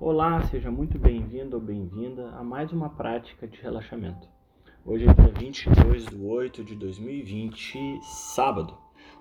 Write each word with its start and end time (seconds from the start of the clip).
Olá, 0.00 0.42
seja 0.50 0.72
muito 0.72 0.98
bem-vindo 0.98 1.56
ou 1.56 1.62
bem-vinda 1.62 2.30
a 2.30 2.42
mais 2.42 2.72
uma 2.72 2.88
prática 2.90 3.46
de 3.46 3.60
relaxamento. 3.60 4.28
Hoje 4.84 5.06
é 5.08 5.14
dia 5.14 5.32
22 5.32 6.06
de 6.06 6.16
8 6.16 6.64
de 6.64 6.74
2020, 6.74 8.00
sábado. 8.02 8.76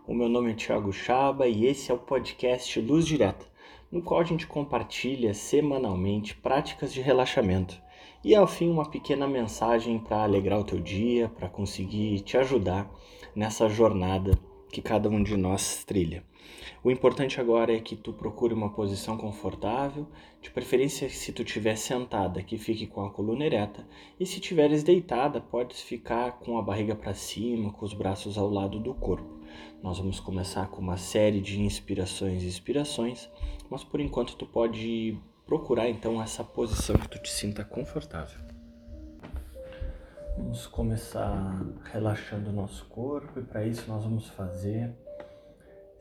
O 0.07 0.15
meu 0.15 0.27
nome 0.27 0.51
é 0.51 0.55
Thiago 0.55 0.91
Chaba 0.91 1.47
e 1.47 1.67
esse 1.67 1.91
é 1.91 1.93
o 1.93 1.99
podcast 1.99 2.81
Luz 2.81 3.05
Direta, 3.05 3.45
no 3.91 4.01
qual 4.01 4.21
a 4.21 4.23
gente 4.23 4.47
compartilha 4.47 5.31
semanalmente 5.35 6.35
práticas 6.35 6.91
de 6.91 7.01
relaxamento 7.01 7.79
e 8.23 8.33
ao 8.33 8.47
fim 8.47 8.67
uma 8.67 8.89
pequena 8.89 9.27
mensagem 9.27 9.99
para 9.99 10.23
alegrar 10.23 10.59
o 10.59 10.65
teu 10.65 10.79
dia, 10.79 11.29
para 11.29 11.47
conseguir 11.47 12.21
te 12.21 12.35
ajudar 12.35 12.89
nessa 13.35 13.69
jornada 13.69 14.31
que 14.71 14.81
cada 14.81 15.07
um 15.07 15.21
de 15.21 15.37
nós 15.37 15.83
trilha. 15.85 16.23
O 16.83 16.91
importante 16.91 17.39
agora 17.39 17.75
é 17.75 17.79
que 17.79 17.95
tu 17.95 18.11
procure 18.11 18.53
uma 18.53 18.69
posição 18.69 19.17
confortável, 19.17 20.07
de 20.41 20.49
preferência 20.49 21.09
se 21.09 21.31
tu 21.31 21.43
estiver 21.43 21.75
sentada, 21.75 22.43
que 22.43 22.57
fique 22.57 22.85
com 22.85 23.05
a 23.05 23.09
coluna 23.09 23.45
ereta, 23.45 23.87
e 24.19 24.25
se 24.25 24.35
estiveres 24.35 24.83
deitada, 24.83 25.39
podes 25.39 25.81
ficar 25.81 26.33
com 26.39 26.57
a 26.57 26.61
barriga 26.61 26.95
para 26.95 27.13
cima, 27.13 27.71
com 27.71 27.85
os 27.85 27.93
braços 27.93 28.37
ao 28.37 28.49
lado 28.49 28.79
do 28.79 28.93
corpo. 28.93 29.41
Nós 29.81 29.97
vamos 29.97 30.19
começar 30.19 30.67
com 30.67 30.81
uma 30.81 30.97
série 30.97 31.39
de 31.39 31.61
inspirações 31.61 32.43
e 32.43 32.47
expirações, 32.47 33.29
mas 33.69 33.83
por 33.83 33.99
enquanto 33.99 34.35
tu 34.35 34.45
pode 34.45 35.17
procurar 35.45 35.89
então 35.89 36.21
essa 36.21 36.43
posição 36.43 36.95
que 36.95 37.09
tu 37.09 37.21
te 37.21 37.29
sinta 37.29 37.63
confortável. 37.63 38.39
Vamos 40.37 40.65
começar 40.65 41.63
relaxando 41.91 42.49
o 42.49 42.53
nosso 42.53 42.85
corpo 42.85 43.39
e 43.39 43.43
para 43.43 43.65
isso 43.65 43.87
nós 43.87 44.03
vamos 44.03 44.27
fazer 44.29 44.91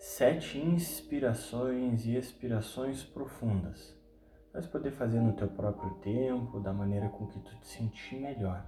sete 0.02 0.58
inspirações 0.58 2.04
e 2.06 2.16
expirações 2.16 3.04
profundas. 3.04 3.96
Vai 4.52 4.60
poder 4.62 4.90
fazer 4.90 5.20
no 5.20 5.32
teu 5.32 5.46
próprio 5.46 5.94
tempo, 6.00 6.58
da 6.58 6.72
maneira 6.72 7.08
com 7.08 7.28
que 7.28 7.38
tu 7.38 7.56
te 7.60 7.68
sentir 7.68 8.16
melhor. 8.16 8.66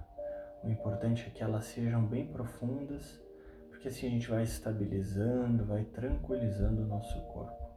O 0.63 0.69
importante 0.69 1.27
é 1.27 1.29
que 1.29 1.43
elas 1.43 1.65
sejam 1.65 2.05
bem 2.05 2.25
profundas, 2.25 3.21
porque 3.69 3.89
assim 3.89 4.07
a 4.07 4.09
gente 4.11 4.29
vai 4.29 4.43
estabilizando, 4.43 5.65
vai 5.65 5.83
tranquilizando 5.83 6.83
o 6.83 6.87
nosso 6.87 7.19
corpo. 7.25 7.69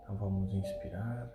Então 0.00 0.14
vamos 0.14 0.54
inspirar. 0.54 1.32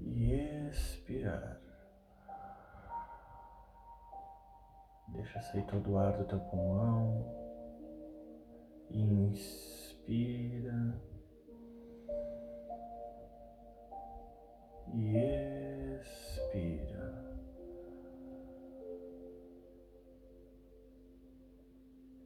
E 0.00 0.32
expirar. 0.70 1.60
Deixa 5.06 5.40
sair 5.40 5.62
todo 5.66 5.92
o 5.92 5.98
ar 5.98 6.18
do 6.18 6.24
teu 6.24 6.40
pulmão. 6.40 7.43
Inspira. 8.94 10.78
E 14.94 15.98
expira. 15.98 17.04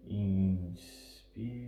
Inspira. 0.05 1.68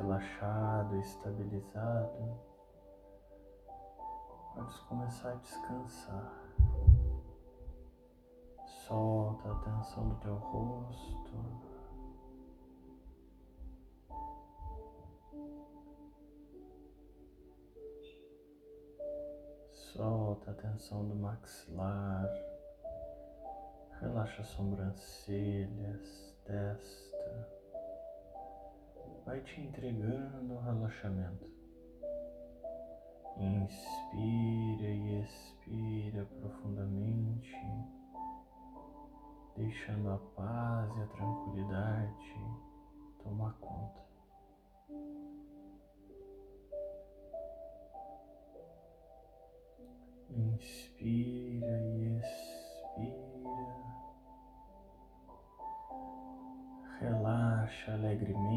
Relaxado 0.00 0.96
estabilizado, 0.96 2.40
podes 4.54 4.80
começar 4.80 5.32
a 5.32 5.36
descansar. 5.36 6.32
Solta 8.86 9.52
a 9.52 9.54
tensão 9.56 10.08
do 10.08 10.14
teu 10.16 10.36
rosto. 10.36 11.70
Solta 19.70 20.50
a 20.50 20.54
tensão 20.54 21.06
do 21.06 21.14
maxilar. 21.14 22.28
Relaxa 24.00 24.40
as 24.40 24.48
sobrancelhas, 24.48 26.34
testa. 26.44 27.09
Vai 29.24 29.40
te 29.42 29.60
entregando 29.60 30.54
ao 30.54 30.62
relaxamento. 30.62 31.46
Inspira 33.36 34.88
e 34.88 35.22
expira 35.22 36.26
profundamente, 36.40 37.54
deixando 39.56 40.10
a 40.10 40.18
paz 40.36 40.96
e 40.96 41.02
a 41.02 41.06
tranquilidade 41.06 42.34
tomar 43.22 43.52
conta. 43.60 44.00
Inspira 50.30 51.80
e 51.82 52.18
expira. 52.18 52.50
Relaxa 57.00 57.94
alegremente. 57.94 58.49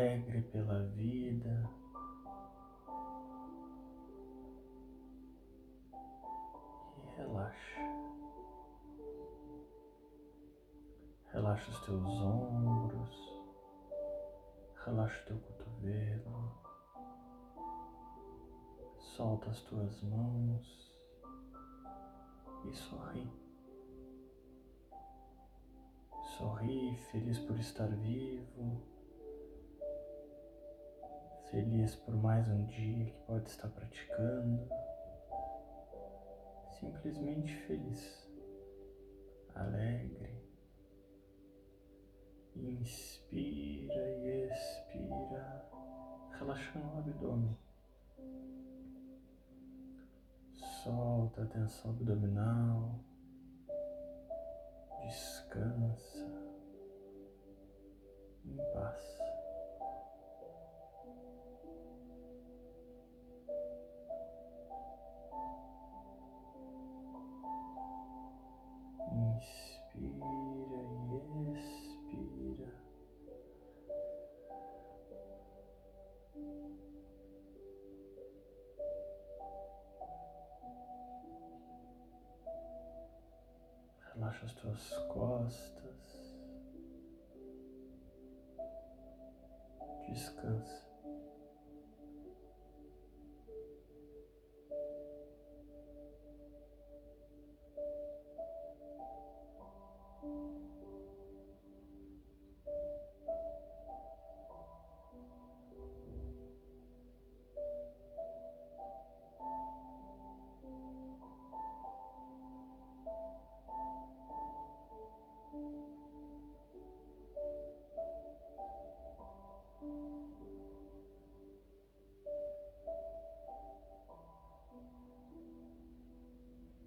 Alegre 0.00 0.40
pela 0.40 0.86
vida. 0.86 1.70
E 6.96 7.16
relaxa. 7.16 7.80
Relaxa 11.32 11.70
os 11.70 11.80
teus 11.80 12.08
ombros, 12.22 13.44
relaxa 14.84 15.22
o 15.22 15.26
teu 15.26 15.38
cotovelo, 15.38 16.52
solta 18.96 19.50
as 19.50 19.60
tuas 19.62 20.02
mãos 20.02 20.92
e 22.64 22.74
sorri. 22.74 23.30
Sorri, 26.36 26.96
feliz 27.12 27.38
por 27.38 27.56
estar 27.58 27.88
vivo, 27.88 28.82
feliz 31.50 31.96
por 31.96 32.14
mais 32.14 32.48
um 32.48 32.64
dia 32.66 33.06
que 33.06 33.18
pode 33.26 33.48
estar 33.48 33.68
praticando, 33.68 34.68
simplesmente 36.78 37.54
feliz, 37.66 38.30
alegre. 39.54 40.40
Inspira 42.54 43.94
e 43.94 44.48
expira, 44.50 45.70
relaxando 46.38 46.86
o 46.86 46.98
abdômen. 46.98 47.58
Solta 50.82 51.42
a 51.42 51.46
tensão 51.46 51.90
abdominal. 51.92 53.00
Descansa 55.02 56.26
em 58.44 58.56
paz. 58.74 59.19
Relaxa 84.80 84.96
as 84.96 85.70
tuas 85.70 85.98
costas. 85.98 86.36
Descansa. 90.08 90.89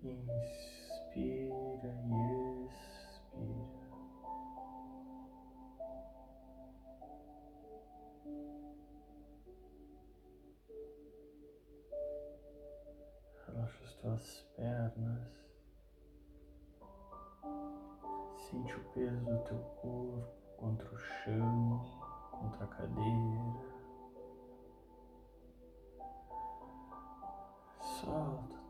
Inspira 0.06 1.96
e 2.04 2.68
expira. 2.68 3.88
Relaxa 13.48 13.84
as 13.86 13.94
tuas 13.96 14.46
pernas. 14.58 15.32
Sente 18.50 18.76
o 18.76 18.84
peso 18.92 19.24
do 19.24 19.38
teu 19.46 19.60
corpo 19.82 20.36
contra 20.58 20.90
o 20.94 20.98
chão, 20.98 21.82
contra 22.32 22.66
a 22.66 22.68
cadeira. 22.68 23.62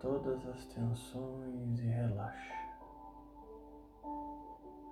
Todas 0.03 0.45
as 0.47 0.65
tensões 0.65 1.79
e 1.79 1.85
relaxa. 1.85 2.53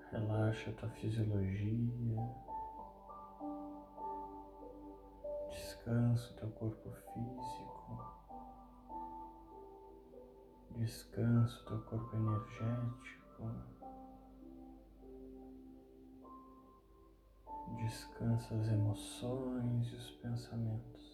Relaxa 0.10 0.70
a 0.70 0.74
tua 0.74 0.90
fisiologia. 0.92 2.18
Descansa 5.50 6.32
o 6.32 6.36
teu 6.38 6.52
corpo 6.52 6.90
físico. 6.92 8.22
Descansa 10.78 11.60
o 11.60 11.66
teu 11.66 11.82
corpo 11.82 12.16
energético. 12.16 13.52
Descansa 17.76 18.56
as 18.56 18.68
emoções 18.70 19.92
e 19.92 19.96
os 19.96 20.12
pensamentos. 20.12 21.11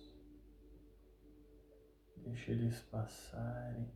Deixe 2.27 2.51
eles 2.51 2.81
passarem 2.91 3.89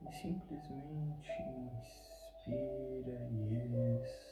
e 0.00 0.12
simplesmente 0.12 1.28
inspira 1.72 3.18
e 3.32 4.00
expira. 4.00 4.31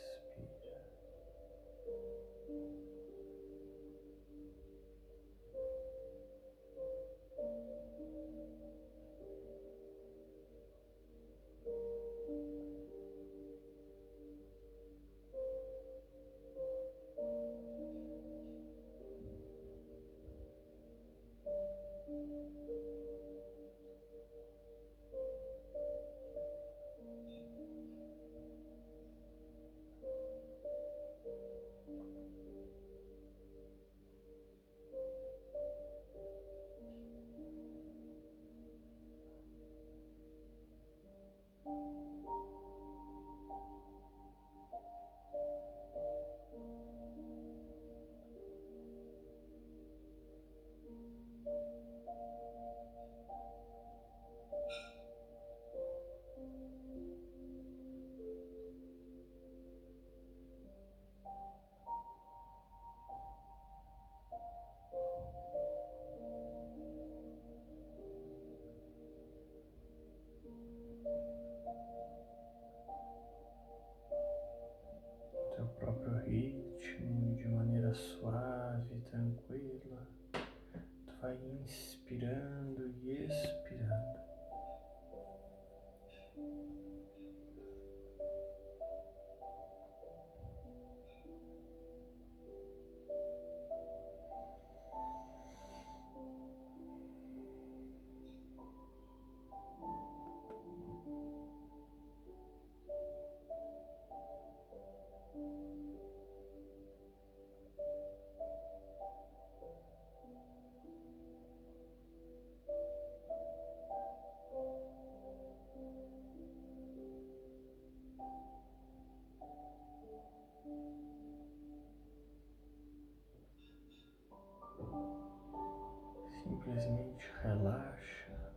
Simplesmente 126.81 127.31
relaxa 127.43 128.55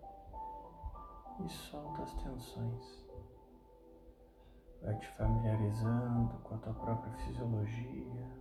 e 1.44 1.50
solta 1.50 2.04
as 2.04 2.14
tensões. 2.24 3.06
Vai 4.82 4.98
te 4.98 5.08
familiarizando 5.18 6.38
com 6.38 6.56
a 6.56 6.58
tua 6.60 6.74
própria 6.74 7.12
fisiologia, 7.18 8.32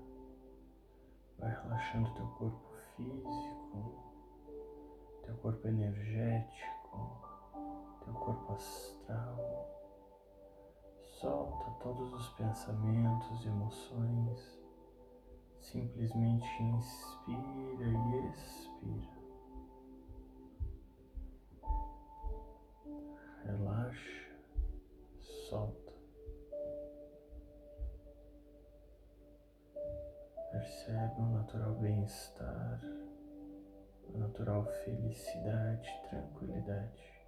vai 1.37 1.51
relaxando 1.51 2.15
teu 2.15 2.27
corpo 2.29 2.73
físico, 2.95 4.03
teu 5.25 5.35
corpo 5.39 5.67
energético, 5.67 7.21
teu 8.05 8.15
corpo 8.15 8.53
astral. 8.53 9.37
Solta 11.03 11.71
todos 11.83 12.13
os 12.13 12.29
pensamentos 12.35 13.45
e 13.45 13.49
emoções. 13.49 14.63
Simplesmente 15.61 16.63
inspira 16.63 17.87
e 17.89 18.29
expira. 18.29 19.22
Solta. 25.53 25.93
Percebe 30.51 31.21
o 31.21 31.27
natural 31.27 31.75
bem-estar, 31.75 32.81
a 34.15 34.19
natural 34.19 34.65
felicidade, 34.85 35.91
tranquilidade. 36.09 37.22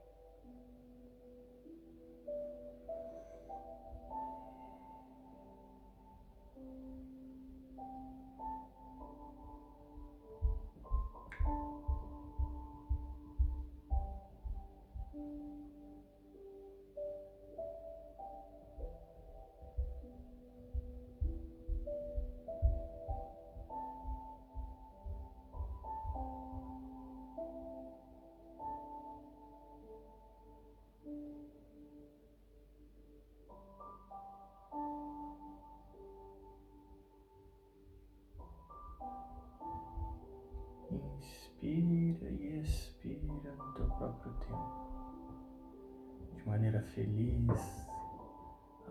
De 46.44 46.50
maneira 46.50 46.82
feliz, 46.82 47.88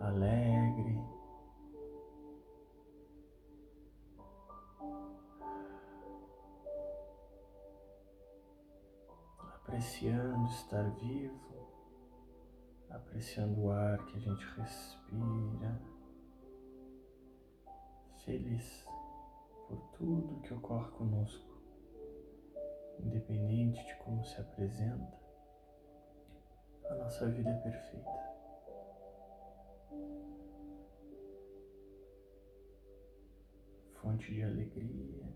alegre. 0.00 1.00
Apreciando 9.54 10.48
estar 10.48 10.90
vivo, 10.96 11.68
apreciando 12.90 13.60
o 13.62 13.70
ar 13.70 14.04
que 14.06 14.16
a 14.16 14.20
gente 14.20 14.44
respira, 14.56 15.80
feliz 18.24 18.84
por 19.68 19.78
tudo 19.92 20.40
que 20.42 20.52
ocorre 20.52 20.90
conosco 20.90 21.54
independente 22.98 23.84
de 23.84 23.94
como 23.98 24.24
se 24.24 24.40
apresenta, 24.40 25.23
a 26.88 26.94
nossa 26.94 27.28
vida 27.28 27.50
é 27.50 27.54
perfeita. 27.54 28.34
Fonte 33.94 34.32
de 34.34 34.42
alegria, 34.42 35.26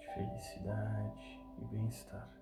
de 0.00 0.06
felicidade 0.14 1.40
e 1.58 1.64
bem-estar. 1.66 2.35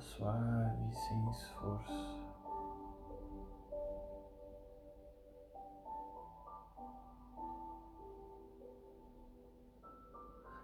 Suave, 0.00 0.94
sem 0.94 1.30
esforço. 1.30 2.28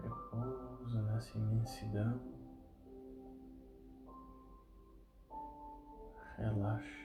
Repousa 0.02 1.02
nessa 1.02 1.38
imensidão. 1.38 2.20
Relaxa. 6.36 7.04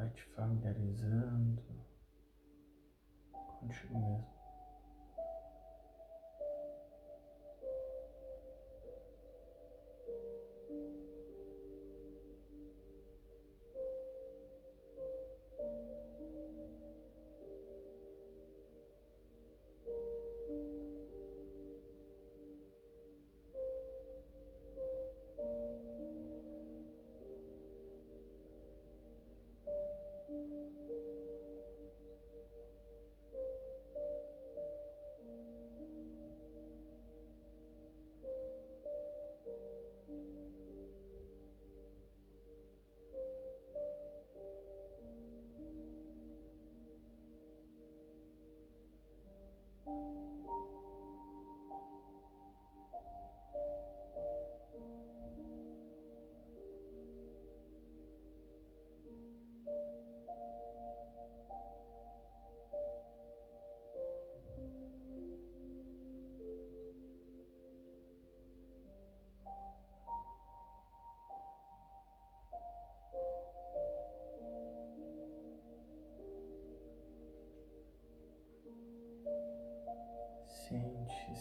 vai 0.00 0.08
te 0.10 0.22
familiarizando 0.34 1.62
contigo 3.60 3.98
mesmo. 3.98 4.39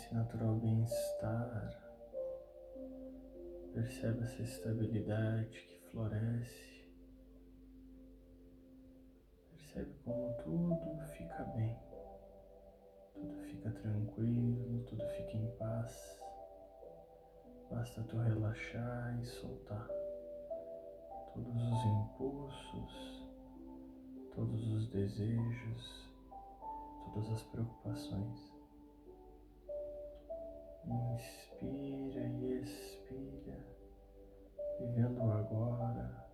Esse 0.10 0.16
natural 0.16 0.56
bem-estar. 0.56 1.72
Percebe 3.74 4.24
essa 4.24 4.42
estabilidade 4.42 5.62
que 5.62 5.80
floresce. 5.92 6.90
Percebe 9.52 9.94
como 10.04 10.34
tudo 10.44 11.06
fica 11.16 11.44
bem. 11.56 11.78
Tudo 13.14 13.38
fica 13.44 13.70
tranquilo, 13.70 14.84
tudo 14.86 15.08
fica 15.10 15.38
em 15.38 15.48
paz. 15.58 16.20
Basta 17.70 18.02
tu 18.04 18.18
relaxar 18.18 19.20
e 19.22 19.26
soltar 19.26 19.88
todos 21.36 21.56
os 21.56 21.86
impulsos, 21.86 23.30
todos 24.34 24.74
os 24.74 24.90
desejos, 24.90 26.12
todas 27.06 27.30
as 27.30 27.44
preocupações. 27.44 28.49
Inspira 30.86 32.22
e 32.22 32.62
expira, 32.62 33.58
vivendo 34.80 35.22
agora 35.22 36.28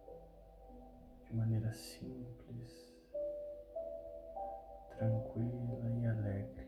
de 1.26 1.36
maneira 1.36 1.72
simples, 1.74 2.96
tranquila 4.90 5.90
e 5.92 6.06
alegre. 6.06 6.65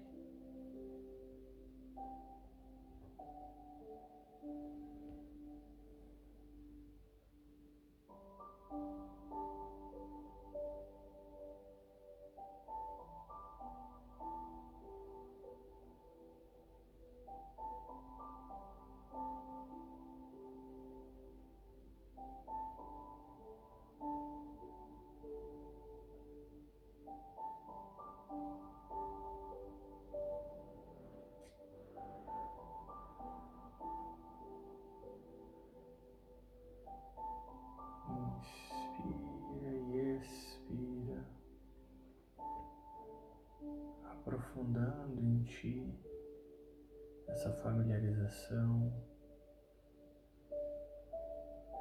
Essa 47.48 47.52
familiarização, 47.62 48.94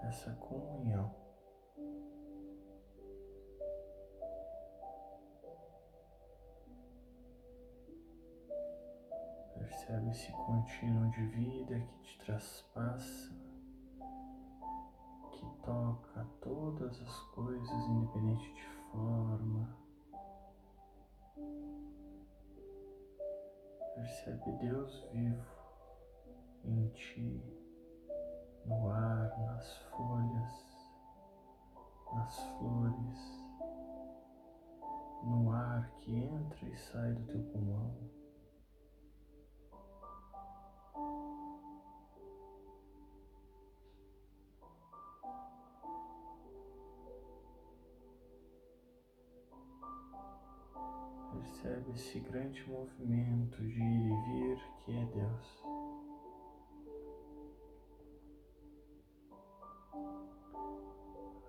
essa 0.04 0.32
comunhão. 0.35 1.12
Percebe 9.58 10.11
esse 10.11 10.30
contínuo 10.32 11.11
de 11.11 11.26
vida 11.26 11.80
que 11.80 12.02
te 12.02 12.18
traspassa, 12.25 13.35
que 15.32 15.46
toca 15.64 16.25
todas 16.40 17.00
as 17.00 17.18
coisas, 17.35 17.88
independente 17.88 18.54
de 18.54 18.66
forma. 18.92 19.76
Percebe 23.95 24.52
Deus 24.60 25.08
vivo 25.12 25.55
em 26.66 26.88
ti, 26.88 27.40
no 28.64 28.90
ar, 28.90 29.38
nas 29.38 29.78
folhas, 29.90 30.66
nas 32.12 32.40
flores, 32.58 33.46
no 35.22 35.52
ar 35.52 35.88
que 36.00 36.14
entra 36.14 36.68
e 36.68 36.76
sai 36.76 37.12
do 37.12 37.24
teu 37.26 37.42
pulmão. 37.52 37.94
Percebe 51.32 51.92
esse 51.92 52.20
grande 52.20 52.68
movimento 52.68 53.58
de 53.58 53.80
ir 53.80 54.06
e 54.06 54.22
vir 54.24 54.58
que 54.84 54.92
é 54.92 55.04
Deus. 55.06 55.75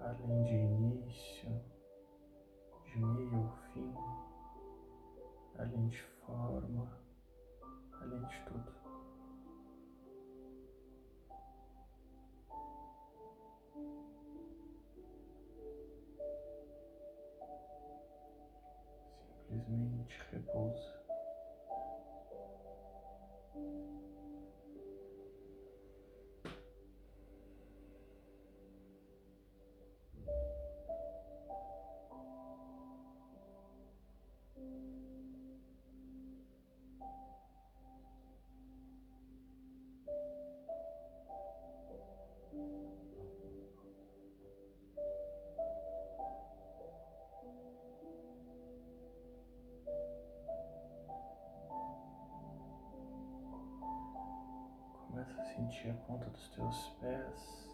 Além 0.08 0.44
de 0.44 0.67
sentir 55.68 55.90
a 55.90 55.94
ponta 55.94 56.30
dos 56.30 56.50
teus 56.50 56.90
pés. 57.02 57.68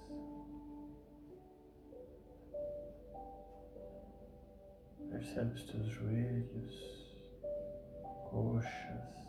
Percebe 5.12 5.54
os 5.54 5.64
teus 5.66 5.88
joelhos, 5.88 7.18
coxas. 8.30 9.28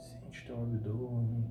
Sente 0.00 0.46
teu 0.46 0.62
abdômen. 0.62 1.50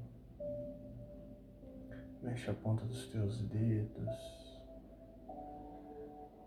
Mexe 2.21 2.51
a 2.51 2.53
ponta 2.53 2.85
dos 2.85 3.07
teus 3.07 3.41
dedos. 3.47 4.57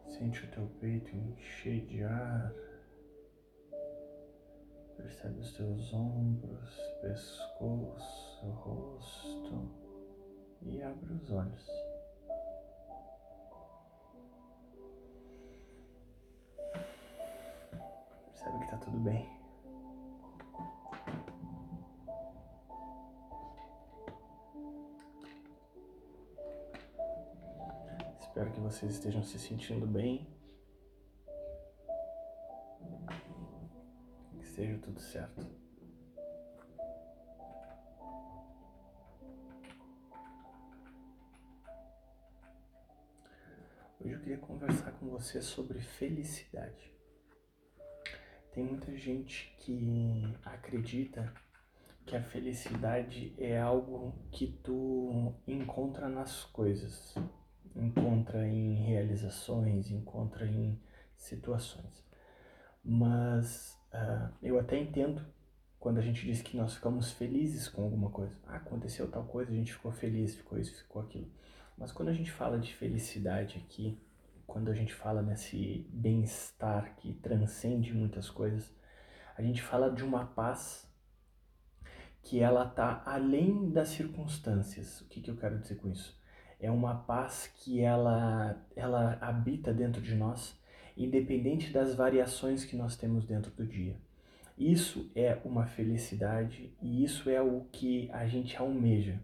Sente 0.06 0.44
o 0.44 0.50
teu 0.52 0.66
peito 0.80 1.16
encher 1.16 1.84
de 1.86 2.04
ar. 2.04 2.52
Percebe 5.02 5.40
os 5.40 5.52
teus 5.54 5.94
ombros, 5.94 6.76
pescoço, 7.00 8.19
rosto 8.48 9.68
e 10.62 10.82
abre 10.82 11.12
os 11.12 11.30
olhos. 11.30 11.66
Percebe 18.26 18.58
que 18.58 18.64
está 18.64 18.76
tudo 18.78 18.98
bem. 18.98 19.28
Espero 28.20 28.52
que 28.52 28.60
vocês 28.60 28.92
estejam 28.92 29.22
se 29.22 29.38
sentindo 29.38 29.86
bem. 29.86 30.40
esteja 34.60 34.78
tudo 34.78 35.00
certo. 35.00 35.69
Você 45.20 45.42
sobre 45.42 45.80
felicidade. 45.80 46.90
Tem 48.52 48.64
muita 48.64 48.96
gente 48.96 49.54
que 49.58 50.36
acredita 50.44 51.32
que 52.06 52.16
a 52.16 52.22
felicidade 52.22 53.34
é 53.38 53.60
algo 53.60 54.14
que 54.32 54.58
tu 54.64 55.34
encontra 55.46 56.08
nas 56.08 56.44
coisas, 56.44 57.14
encontra 57.76 58.46
em 58.46 58.74
realizações, 58.74 59.90
encontra 59.90 60.46
em 60.46 60.80
situações. 61.16 62.04
Mas 62.82 63.80
Uh, 63.92 64.32
eu 64.40 64.58
até 64.58 64.78
entendo 64.78 65.20
quando 65.80 65.98
a 65.98 66.02
gente 66.02 66.24
diz 66.24 66.40
que 66.42 66.56
nós 66.56 66.74
ficamos 66.74 67.10
felizes 67.12 67.68
com 67.68 67.82
alguma 67.82 68.10
coisa. 68.10 68.38
Ah, 68.46 68.56
aconteceu 68.56 69.10
tal 69.10 69.24
coisa, 69.24 69.50
a 69.50 69.54
gente 69.54 69.72
ficou 69.72 69.90
feliz, 69.90 70.36
ficou 70.36 70.58
isso, 70.58 70.76
ficou 70.76 71.02
aquilo. 71.02 71.28
Mas 71.76 71.90
quando 71.90 72.10
a 72.10 72.12
gente 72.12 72.30
fala 72.30 72.58
de 72.58 72.72
felicidade 72.74 73.58
aqui, 73.58 73.98
quando 74.50 74.68
a 74.68 74.74
gente 74.74 74.92
fala 74.92 75.22
nesse 75.22 75.86
bem-estar 75.90 76.96
que 76.96 77.14
transcende 77.14 77.94
muitas 77.94 78.28
coisas, 78.28 78.74
a 79.38 79.42
gente 79.42 79.62
fala 79.62 79.88
de 79.88 80.04
uma 80.04 80.26
paz 80.26 80.90
que 82.20 82.40
ela 82.40 82.66
tá 82.66 83.00
além 83.06 83.70
das 83.70 83.90
circunstâncias. 83.90 85.00
O 85.02 85.08
que, 85.08 85.20
que 85.20 85.30
eu 85.30 85.36
quero 85.36 85.58
dizer 85.58 85.76
com 85.76 85.88
isso? 85.88 86.20
É 86.58 86.68
uma 86.68 86.96
paz 86.96 87.46
que 87.46 87.80
ela, 87.80 88.60
ela 88.74 89.16
habita 89.20 89.72
dentro 89.72 90.02
de 90.02 90.16
nós 90.16 90.58
independente 90.96 91.72
das 91.72 91.94
variações 91.94 92.64
que 92.64 92.76
nós 92.76 92.96
temos 92.96 93.24
dentro 93.24 93.52
do 93.52 93.64
dia. 93.64 93.96
Isso 94.58 95.10
é 95.14 95.38
uma 95.44 95.64
felicidade 95.64 96.74
e 96.82 97.04
isso 97.04 97.30
é 97.30 97.40
o 97.40 97.66
que 97.72 98.10
a 98.12 98.26
gente 98.26 98.56
almeja. 98.56 99.22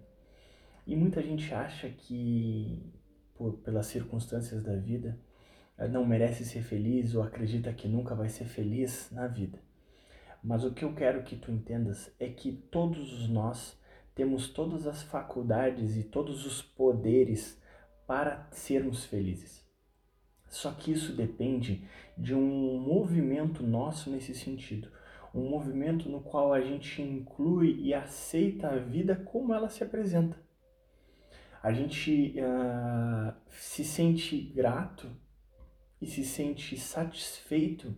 E 0.87 0.95
muita 0.95 1.21
gente 1.21 1.53
acha 1.53 1.91
que, 1.91 2.81
por, 3.37 3.55
pelas 3.59 3.87
circunstâncias 3.87 4.63
da 4.63 4.77
vida, 4.77 5.19
eh, 5.79 5.89
não 5.89 6.05
merece 6.05 6.45
ser 6.45 6.63
feliz 6.63 7.15
ou 7.15 7.23
acredita 7.23 7.73
que 7.73 7.89
nunca 7.89 8.15
vai 8.15 8.29
ser 8.29 8.45
feliz 8.45 9.11
na 9.11 9.27
vida. 9.27 9.59
Mas 10.43 10.65
o 10.65 10.73
que 10.73 10.85
eu 10.85 10.95
quero 10.95 11.23
que 11.23 11.37
tu 11.37 11.51
entendas 11.51 12.13
é 12.19 12.29
que 12.29 12.53
todos 12.53 13.29
nós 13.29 13.79
temos 14.15 14.49
todas 14.49 14.87
as 14.87 15.03
faculdades 15.03 15.97
e 15.97 16.05
todos 16.05 16.47
os 16.47 16.63
poderes 16.63 17.61
para 18.07 18.47
sermos 18.51 19.05
felizes. 19.05 19.67
Só 20.49 20.71
que 20.71 20.93
isso 20.93 21.13
depende 21.13 21.87
de 22.17 22.35
um 22.35 22.79
movimento 22.79 23.63
nosso 23.63 24.11
nesse 24.11 24.35
sentido. 24.35 24.89
Um 25.35 25.51
movimento 25.51 26.09
no 26.09 26.21
qual 26.21 26.53
a 26.53 26.61
gente 26.61 27.03
inclui 27.03 27.79
e 27.81 27.93
aceita 27.93 28.69
a 28.69 28.79
vida 28.79 29.17
como 29.17 29.53
ela 29.53 29.69
se 29.69 29.85
apresenta. 29.85 30.46
A 31.67 31.73
gente 31.73 32.33
uh, 32.39 33.35
se 33.49 33.83
sente 33.83 34.41
grato 34.55 35.11
e 36.01 36.07
se 36.07 36.25
sente 36.25 36.79
satisfeito 36.79 37.93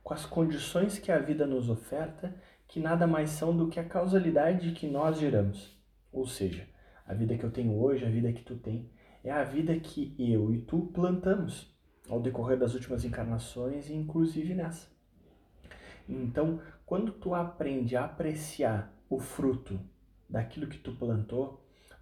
com 0.00 0.14
as 0.14 0.24
condições 0.24 0.96
que 0.96 1.10
a 1.10 1.18
vida 1.18 1.44
nos 1.44 1.68
oferta, 1.68 2.32
que 2.68 2.78
nada 2.78 3.08
mais 3.08 3.30
são 3.30 3.56
do 3.56 3.66
que 3.66 3.80
a 3.80 3.84
causalidade 3.84 4.70
que 4.70 4.86
nós 4.86 5.18
geramos. 5.18 5.76
Ou 6.12 6.24
seja, 6.24 6.68
a 7.04 7.12
vida 7.12 7.36
que 7.36 7.42
eu 7.42 7.50
tenho 7.50 7.76
hoje, 7.82 8.04
a 8.04 8.08
vida 8.08 8.32
que 8.32 8.44
tu 8.44 8.54
tem, 8.56 8.88
é 9.24 9.32
a 9.32 9.42
vida 9.42 9.76
que 9.80 10.14
eu 10.16 10.54
e 10.54 10.60
tu 10.60 10.82
plantamos 10.94 11.76
ao 12.08 12.22
decorrer 12.22 12.60
das 12.60 12.74
últimas 12.74 13.04
encarnações 13.04 13.90
e 13.90 13.92
inclusive 13.92 14.54
nessa. 14.54 14.86
Então, 16.08 16.60
quando 16.86 17.10
tu 17.10 17.34
aprende 17.34 17.96
a 17.96 18.04
apreciar 18.04 18.96
o 19.08 19.18
fruto 19.18 19.80
daquilo 20.28 20.68
que 20.68 20.78
tu 20.78 20.94
plantou, 20.94 21.60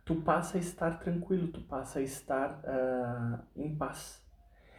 tu 0.08 0.16
passa 0.16 0.56
a 0.56 0.60
estar 0.60 0.98
tranquilo, 1.00 1.48
tu 1.48 1.60
passa 1.60 1.98
a 1.98 2.02
estar 2.02 2.62
uh, 2.64 3.38
em 3.54 3.76
paz. 3.76 4.22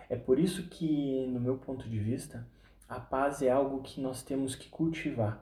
É 0.09 0.15
por 0.15 0.39
isso 0.39 0.63
que, 0.69 1.27
no 1.27 1.39
meu 1.39 1.55
ponto 1.55 1.87
de 1.87 1.99
vista, 1.99 2.47
a 2.87 2.99
paz 2.99 3.43
é 3.43 3.51
algo 3.51 3.83
que 3.83 4.01
nós 4.01 4.23
temos 4.23 4.55
que 4.55 4.67
cultivar. 4.69 5.39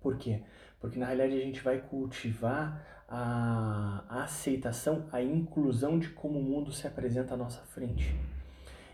Por 0.00 0.18
quê? 0.18 0.42
Porque 0.80 0.98
na 0.98 1.06
realidade 1.06 1.40
a 1.40 1.44
gente 1.44 1.62
vai 1.62 1.78
cultivar 1.82 2.84
a, 3.08 4.04
a 4.08 4.24
aceitação, 4.24 5.06
a 5.12 5.22
inclusão 5.22 5.96
de 5.96 6.08
como 6.08 6.40
o 6.40 6.42
mundo 6.42 6.72
se 6.72 6.84
apresenta 6.84 7.34
à 7.34 7.36
nossa 7.36 7.62
frente. 7.62 8.12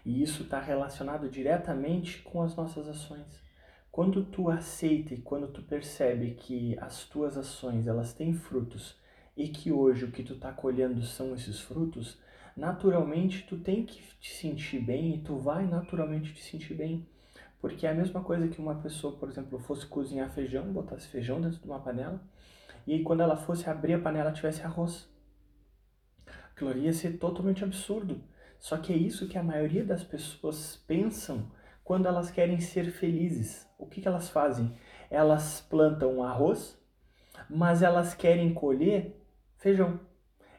E 0.05 0.23
isso 0.23 0.43
está 0.43 0.61
relacionado 0.61 1.27
diretamente 1.31 2.21
com 2.21 2.43
as 2.43 2.55
nossas 2.55 2.87
ações. 2.87 3.43
Quando 3.90 4.25
tu 4.25 4.51
aceita 4.51 5.14
e 5.14 5.23
quando 5.23 5.49
tu 5.49 5.62
percebe 5.62 6.33
que 6.33 6.79
as 6.79 7.05
tuas 7.05 7.38
ações 7.38 7.87
elas 7.87 8.12
têm 8.12 8.35
frutos 8.35 9.01
e 9.37 9.49
que 9.49 9.73
hoje 9.73 10.05
o 10.05 10.11
que 10.11 10.23
tu 10.23 10.35
está 10.35 10.53
colhendo 10.53 11.03
são 11.03 11.35
esses 11.35 11.61
frutos, 11.61 12.19
naturalmente 12.57 13.47
tu 13.49 13.59
tem 13.59 13.85
que 13.85 14.03
te 14.21 14.35
sentir 14.35 14.81
bem 14.81 15.14
e 15.14 15.19
tu 15.19 15.37
vai 15.37 15.66
naturalmente 15.66 16.35
te 16.35 16.43
sentir 16.43 16.75
bem. 16.75 17.07
Porque 17.61 17.87
é 17.87 17.90
a 17.90 17.95
mesma 17.95 18.23
coisa 18.23 18.49
que 18.49 18.61
uma 18.61 18.77
pessoa, 18.77 19.16
por 19.16 19.29
exemplo, 19.29 19.59
fosse 19.59 19.87
cozinhar 19.87 20.31
feijão, 20.31 20.73
botasse 20.73 21.07
feijão 21.09 21.40
dentro 21.40 21.59
de 21.59 21.66
uma 21.66 21.81
panela, 21.81 22.21
e 22.87 22.95
aí 22.95 23.03
quando 23.03 23.21
ela 23.21 23.37
fosse 23.37 23.69
abrir 23.69 23.95
a 23.95 24.01
panela 24.01 24.33
tivesse 24.33 24.62
arroz. 24.62 25.09
Aquilo 26.51 26.77
ia 26.77 26.93
ser 26.93 27.19
totalmente 27.19 27.62
absurdo. 27.62 28.23
Só 28.59 28.77
que 28.77 28.93
é 28.93 28.97
isso 28.97 29.27
que 29.27 29.38
a 29.38 29.43
maioria 29.43 29.83
das 29.83 30.05
pessoas 30.05 30.77
pensam 30.87 31.51
quando 31.83 32.07
elas 32.07 32.31
querem 32.31 32.61
ser 32.61 32.90
felizes. 32.90 33.66
O 33.79 33.87
que, 33.87 34.01
que 34.01 34.09
elas 34.09 34.29
fazem? 34.29 34.77
Elas 35.11 35.61
plantam 35.61 36.23
arroz, 36.23 36.79
mas 37.49 37.83
elas 37.83 38.14
querem 38.14 38.53
colher 38.53 39.19
feijão. 39.61 40.01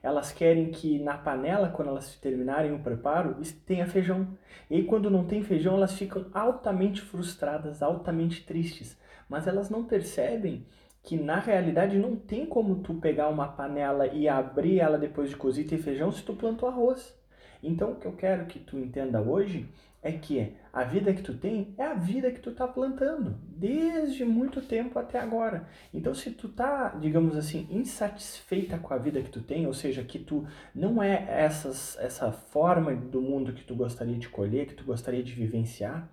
Elas 0.02 0.32
querem 0.32 0.72
que 0.72 0.98
na 0.98 1.18
panela, 1.18 1.70
quando 1.70 1.90
elas 1.90 2.16
terminarem 2.16 2.74
o 2.74 2.80
preparo, 2.80 3.36
tenha 3.66 3.86
feijão. 3.86 4.36
E 4.70 4.78
aí, 4.78 4.84
quando 4.84 5.12
não 5.12 5.26
tem 5.26 5.44
feijão, 5.44 5.76
elas 5.76 5.94
ficam 5.94 6.26
altamente 6.34 7.02
frustradas, 7.02 7.84
altamente 7.84 8.44
tristes. 8.44 8.98
Mas 9.30 9.46
elas 9.46 9.70
não 9.70 9.84
percebem 9.84 10.66
que 11.04 11.18
na 11.18 11.40
realidade 11.40 11.98
não 11.98 12.16
tem 12.16 12.46
como 12.46 12.76
tu 12.82 12.96
pegar 12.96 13.30
uma 13.30 13.48
panela 13.48 14.08
e 14.08 14.28
abrir 14.28 14.80
ela 14.80 14.98
depois 14.98 15.30
de 15.30 15.36
cozer 15.36 15.72
e 15.72 15.78
feijão 15.78 16.12
se 16.12 16.24
tu 16.24 16.34
plantou 16.34 16.70
arroz. 16.70 17.16
Então 17.64 17.92
o 17.92 17.96
que 17.96 18.06
eu 18.06 18.14
quero 18.14 18.46
que 18.46 18.60
tu 18.60 18.78
entenda 18.78 19.22
hoje 19.22 19.70
é 20.04 20.12
que 20.12 20.54
a 20.74 20.84
vida 20.84 21.14
que 21.14 21.22
tu 21.22 21.36
tem 21.36 21.76
é 21.78 21.84
a 21.84 21.94
vida 21.94 22.32
que 22.32 22.40
tu 22.40 22.52
tá 22.52 22.68
plantando 22.68 23.38
desde 23.48 24.26
muito 24.26 24.62
tempo 24.62 24.98
até 24.98 25.20
agora. 25.20 25.68
Então 25.94 26.14
se 26.14 26.32
tu 26.32 26.50
tá, 26.50 26.90
digamos 27.00 27.38
assim, 27.38 27.68
insatisfeita 27.70 28.80
com 28.80 28.94
a 28.94 28.98
vida 28.98 29.22
que 29.22 29.30
tu 29.30 29.42
tem, 29.42 29.68
ou 29.68 29.74
seja, 29.74 30.04
que 30.04 30.18
tu 30.18 30.48
não 30.74 31.04
é 31.04 31.26
essas, 31.30 31.98
essa 32.00 32.32
forma 32.32 32.96
do 32.96 33.22
mundo 33.22 33.54
que 33.54 33.64
tu 33.64 33.76
gostaria 33.76 34.18
de 34.18 34.28
colher, 34.28 34.66
que 34.66 34.74
tu 34.74 34.84
gostaria 34.84 35.24
de 35.24 35.34
vivenciar, 35.34 36.10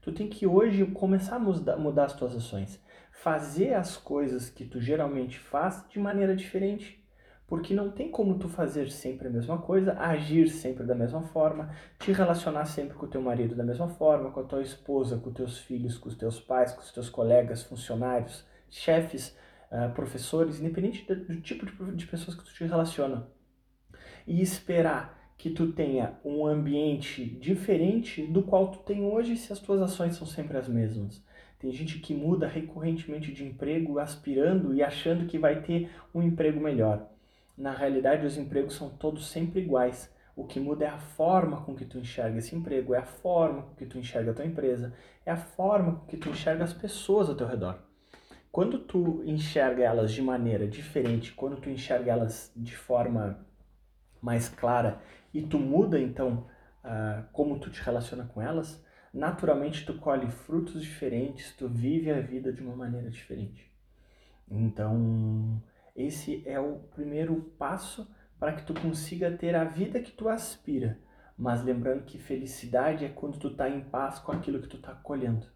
tu 0.00 0.12
tem 0.12 0.28
que 0.28 0.46
hoje 0.46 0.86
começar 0.86 1.36
a 1.36 1.40
mudar, 1.40 1.76
mudar 1.76 2.04
as 2.04 2.14
tuas 2.14 2.34
ações. 2.34 2.80
Fazer 3.12 3.74
as 3.74 3.96
coisas 3.96 4.50
que 4.50 4.64
tu 4.64 4.80
geralmente 4.80 5.38
faz 5.38 5.84
de 5.88 5.98
maneira 5.98 6.36
diferente 6.36 7.02
porque 7.46 7.72
não 7.72 7.90
tem 7.90 8.10
como 8.10 8.38
tu 8.38 8.48
fazer 8.48 8.90
sempre 8.90 9.28
a 9.28 9.30
mesma 9.30 9.58
coisa, 9.58 9.92
agir 9.98 10.48
sempre 10.48 10.84
da 10.84 10.94
mesma 10.94 11.22
forma, 11.22 11.70
te 11.98 12.12
relacionar 12.12 12.64
sempre 12.64 12.96
com 12.96 13.06
o 13.06 13.08
teu 13.08 13.22
marido 13.22 13.54
da 13.54 13.62
mesma 13.62 13.88
forma, 13.88 14.32
com 14.32 14.40
a 14.40 14.44
tua 14.44 14.62
esposa, 14.62 15.16
com 15.16 15.28
os 15.28 15.36
teus 15.36 15.58
filhos, 15.58 15.96
com 15.96 16.08
os 16.08 16.16
teus 16.16 16.40
pais, 16.40 16.72
com 16.72 16.80
os 16.80 16.90
teus 16.90 17.08
colegas, 17.08 17.62
funcionários, 17.62 18.44
chefes, 18.68 19.36
uh, 19.70 19.92
professores, 19.94 20.60
independente 20.60 21.06
do 21.06 21.40
tipo 21.40 21.66
de 21.92 22.06
pessoas 22.06 22.36
que 22.36 22.44
tu 22.44 22.52
te 22.52 22.64
relaciona. 22.64 23.28
E 24.26 24.42
esperar 24.42 25.16
que 25.38 25.50
tu 25.50 25.70
tenha 25.70 26.18
um 26.24 26.44
ambiente 26.44 27.24
diferente 27.24 28.26
do 28.26 28.42
qual 28.42 28.72
tu 28.72 28.78
tem 28.80 29.04
hoje 29.04 29.36
se 29.36 29.52
as 29.52 29.60
tuas 29.60 29.80
ações 29.80 30.16
são 30.16 30.26
sempre 30.26 30.56
as 30.56 30.68
mesmas. 30.68 31.24
Tem 31.60 31.70
gente 31.70 32.00
que 32.00 32.12
muda 32.12 32.48
recorrentemente 32.48 33.32
de 33.32 33.44
emprego, 33.44 34.00
aspirando 34.00 34.74
e 34.74 34.82
achando 34.82 35.26
que 35.26 35.38
vai 35.38 35.62
ter 35.62 35.90
um 36.12 36.22
emprego 36.22 36.60
melhor 36.60 37.08
na 37.56 37.72
realidade 37.72 38.26
os 38.26 38.36
empregos 38.36 38.74
são 38.74 38.90
todos 38.90 39.28
sempre 39.28 39.60
iguais. 39.60 40.14
O 40.34 40.44
que 40.44 40.60
muda 40.60 40.84
é 40.84 40.88
a 40.88 40.98
forma 40.98 41.62
com 41.62 41.74
que 41.74 41.86
tu 41.86 41.98
enxerga 41.98 42.38
esse 42.38 42.54
emprego, 42.54 42.94
é 42.94 42.98
a 42.98 43.06
forma 43.06 43.62
com 43.62 43.74
que 43.74 43.86
tu 43.86 43.96
enxerga 43.98 44.32
a 44.32 44.34
tua 44.34 44.44
empresa, 44.44 44.92
é 45.24 45.30
a 45.30 45.36
forma 45.36 45.96
com 45.96 46.06
que 46.06 46.18
tu 46.18 46.28
enxerga 46.28 46.62
as 46.62 46.74
pessoas 46.74 47.28
ao 47.28 47.34
teu 47.34 47.46
redor. 47.46 47.78
Quando 48.52 48.78
tu 48.78 49.22
enxerga 49.24 49.82
elas 49.82 50.12
de 50.12 50.20
maneira 50.20 50.66
diferente, 50.66 51.32
quando 51.32 51.56
tu 51.56 51.70
enxerga 51.70 52.12
elas 52.12 52.52
de 52.54 52.76
forma 52.76 53.46
mais 54.20 54.48
clara 54.48 55.00
e 55.32 55.42
tu 55.42 55.58
muda 55.58 55.98
então 55.98 56.46
uh, 56.84 57.24
como 57.32 57.58
tu 57.58 57.70
te 57.70 57.82
relaciona 57.82 58.24
com 58.24 58.40
elas, 58.40 58.84
naturalmente 59.12 59.84
tu 59.86 59.94
colhe 59.94 60.30
frutos 60.30 60.82
diferentes, 60.82 61.54
tu 61.56 61.68
vive 61.68 62.10
a 62.10 62.20
vida 62.20 62.52
de 62.52 62.62
uma 62.62 62.76
maneira 62.76 63.10
diferente. 63.10 63.70
Então, 64.50 65.62
esse 65.96 66.42
é 66.46 66.60
o 66.60 66.80
primeiro 66.94 67.34
passo 67.58 68.06
para 68.38 68.52
que 68.52 68.66
tu 68.66 68.74
consiga 68.74 69.30
ter 69.30 69.54
a 69.54 69.64
vida 69.64 70.00
que 70.00 70.12
tu 70.12 70.28
aspira. 70.28 71.00
Mas 71.38 71.62
lembrando 71.62 72.04
que 72.04 72.18
felicidade 72.18 73.04
é 73.04 73.08
quando 73.08 73.38
tu 73.38 73.48
está 73.48 73.68
em 73.68 73.80
paz 73.80 74.18
com 74.18 74.30
aquilo 74.32 74.60
que 74.60 74.68
tu 74.68 74.76
está 74.76 74.92
colhendo. 74.92 75.46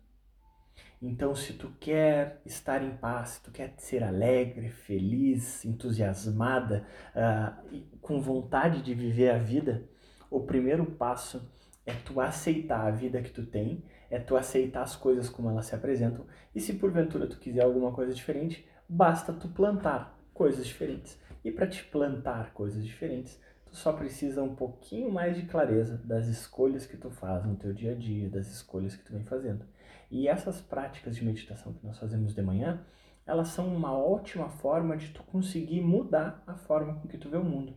Então, 1.02 1.34
se 1.34 1.54
tu 1.54 1.70
quer 1.80 2.40
estar 2.44 2.82
em 2.82 2.96
paz, 2.96 3.30
se 3.30 3.42
tu 3.42 3.50
quer 3.50 3.74
ser 3.78 4.02
alegre, 4.02 4.70
feliz, 4.70 5.64
entusiasmada, 5.64 6.86
uh, 7.14 7.80
com 8.00 8.20
vontade 8.20 8.82
de 8.82 8.94
viver 8.94 9.30
a 9.30 9.38
vida, 9.38 9.88
o 10.30 10.40
primeiro 10.40 10.84
passo 10.84 11.50
é 11.86 11.92
tu 11.92 12.20
aceitar 12.20 12.86
a 12.86 12.90
vida 12.90 13.22
que 13.22 13.30
tu 13.30 13.46
tem, 13.46 13.82
é 14.10 14.18
tu 14.18 14.36
aceitar 14.36 14.82
as 14.82 14.96
coisas 14.96 15.28
como 15.28 15.50
elas 15.50 15.66
se 15.66 15.74
apresentam. 15.74 16.26
E 16.54 16.60
se 16.60 16.74
porventura 16.74 17.26
tu 17.26 17.38
quiser 17.38 17.62
alguma 17.62 17.92
coisa 17.92 18.12
diferente, 18.12 18.66
basta 18.86 19.32
tu 19.32 19.48
plantar 19.48 20.19
coisas 20.40 20.64
diferentes. 20.64 21.20
E 21.44 21.52
para 21.52 21.66
te 21.66 21.84
plantar 21.84 22.54
coisas 22.54 22.82
diferentes, 22.82 23.38
tu 23.66 23.76
só 23.76 23.92
precisa 23.92 24.42
um 24.42 24.54
pouquinho 24.54 25.12
mais 25.12 25.36
de 25.36 25.42
clareza 25.42 25.98
das 26.02 26.28
escolhas 26.28 26.86
que 26.86 26.96
tu 26.96 27.10
faz 27.10 27.44
no 27.44 27.56
teu 27.56 27.74
dia 27.74 27.92
a 27.92 27.94
dia, 27.94 28.26
das 28.30 28.46
escolhas 28.46 28.96
que 28.96 29.04
tu 29.04 29.12
vem 29.12 29.22
fazendo. 29.22 29.66
E 30.10 30.26
essas 30.26 30.58
práticas 30.58 31.14
de 31.14 31.26
meditação 31.26 31.74
que 31.74 31.86
nós 31.86 31.98
fazemos 31.98 32.34
de 32.34 32.40
manhã, 32.40 32.82
elas 33.26 33.48
são 33.48 33.68
uma 33.68 33.92
ótima 33.92 34.48
forma 34.48 34.96
de 34.96 35.10
tu 35.10 35.22
conseguir 35.24 35.82
mudar 35.82 36.42
a 36.46 36.54
forma 36.54 36.94
com 36.94 37.06
que 37.06 37.18
tu 37.18 37.28
vê 37.28 37.36
o 37.36 37.44
mundo. 37.44 37.74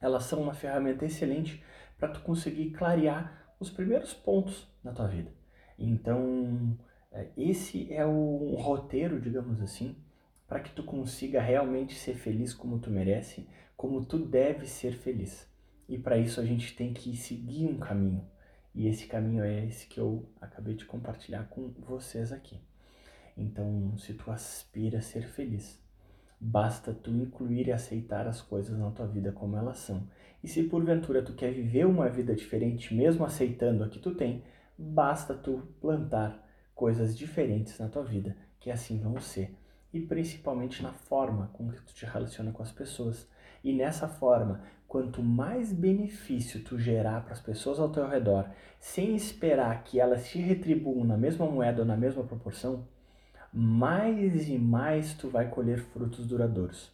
Elas 0.00 0.24
são 0.24 0.42
uma 0.42 0.54
ferramenta 0.54 1.04
excelente 1.04 1.62
para 1.96 2.08
tu 2.08 2.20
conseguir 2.22 2.72
clarear 2.72 3.54
os 3.60 3.70
primeiros 3.70 4.12
pontos 4.12 4.66
na 4.82 4.90
tua 4.90 5.06
vida. 5.06 5.30
Então, 5.78 6.76
é, 7.12 7.28
esse 7.36 7.94
é 7.94 8.04
o 8.04 8.56
roteiro, 8.56 9.20
digamos 9.20 9.62
assim, 9.62 9.94
para 10.46 10.60
que 10.60 10.70
tu 10.70 10.82
consiga 10.84 11.40
realmente 11.40 11.94
ser 11.94 12.14
feliz 12.14 12.54
como 12.54 12.78
tu 12.78 12.90
merece, 12.90 13.48
como 13.76 14.04
tu 14.04 14.18
deve 14.18 14.66
ser 14.66 14.92
feliz. 14.92 15.48
E 15.88 15.98
para 15.98 16.18
isso 16.18 16.40
a 16.40 16.44
gente 16.44 16.74
tem 16.74 16.92
que 16.92 17.16
seguir 17.16 17.66
um 17.66 17.78
caminho. 17.78 18.24
E 18.74 18.86
esse 18.86 19.06
caminho 19.06 19.42
é 19.42 19.64
esse 19.64 19.86
que 19.86 19.98
eu 19.98 20.28
acabei 20.40 20.74
de 20.74 20.84
compartilhar 20.84 21.44
com 21.48 21.70
vocês 21.78 22.32
aqui. 22.32 22.60
Então, 23.36 23.96
se 23.98 24.14
tu 24.14 24.30
aspira 24.30 24.98
a 24.98 25.02
ser 25.02 25.26
feliz, 25.28 25.82
basta 26.40 26.92
tu 26.92 27.10
incluir 27.10 27.68
e 27.68 27.72
aceitar 27.72 28.26
as 28.26 28.40
coisas 28.40 28.78
na 28.78 28.90
tua 28.90 29.06
vida 29.06 29.32
como 29.32 29.56
elas 29.56 29.78
são. 29.78 30.08
E 30.42 30.48
se 30.48 30.62
porventura 30.64 31.22
tu 31.22 31.34
quer 31.34 31.52
viver 31.52 31.86
uma 31.86 32.08
vida 32.08 32.34
diferente, 32.34 32.94
mesmo 32.94 33.24
aceitando 33.24 33.82
a 33.82 33.88
que 33.88 33.98
tu 33.98 34.14
tem, 34.14 34.44
basta 34.78 35.34
tu 35.34 35.62
plantar 35.80 36.46
coisas 36.74 37.16
diferentes 37.16 37.78
na 37.78 37.88
tua 37.88 38.04
vida, 38.04 38.36
que 38.60 38.70
assim 38.70 39.00
vão 39.00 39.18
ser 39.20 39.54
e 39.96 40.06
principalmente 40.06 40.82
na 40.82 40.92
forma 40.92 41.50
com 41.54 41.70
que 41.70 41.80
tu 41.80 41.94
te 41.94 42.04
relaciona 42.04 42.52
com 42.52 42.62
as 42.62 42.70
pessoas. 42.70 43.26
E 43.64 43.72
nessa 43.72 44.06
forma, 44.06 44.62
quanto 44.86 45.22
mais 45.22 45.72
benefício 45.72 46.62
tu 46.62 46.78
gerar 46.78 47.22
para 47.24 47.32
as 47.32 47.40
pessoas 47.40 47.80
ao 47.80 47.88
teu 47.88 48.06
redor, 48.06 48.50
sem 48.78 49.16
esperar 49.16 49.82
que 49.84 49.98
elas 49.98 50.28
te 50.28 50.38
retribuam 50.38 51.04
na 51.04 51.16
mesma 51.16 51.46
moeda 51.46 51.80
ou 51.80 51.86
na 51.86 51.96
mesma 51.96 52.22
proporção, 52.24 52.86
mais 53.52 54.48
e 54.48 54.58
mais 54.58 55.14
tu 55.14 55.30
vai 55.30 55.48
colher 55.48 55.78
frutos 55.78 56.26
duradouros. 56.26 56.92